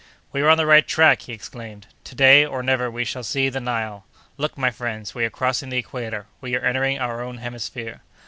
"We 0.31 0.41
are 0.41 0.49
on 0.49 0.57
the 0.57 0.65
right 0.65 0.87
track!" 0.87 1.21
he 1.21 1.31
exclaimed. 1.33 1.85
"To 2.05 2.15
day 2.15 2.43
or 2.43 2.63
never 2.63 2.89
we 2.89 3.05
shall 3.05 3.21
see 3.21 3.49
the 3.49 3.59
Nile! 3.61 4.07
Look, 4.35 4.57
my 4.57 4.71
friends, 4.71 5.13
we 5.13 5.25
are 5.25 5.29
crossing 5.29 5.69
the 5.69 5.77
equator! 5.77 6.25
We 6.41 6.55
are 6.55 6.65
entering 6.65 6.97
our 6.97 7.21
own 7.21 7.37
hemisphere!" 7.37 8.01